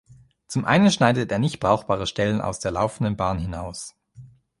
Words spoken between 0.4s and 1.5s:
Zum einen schneidet er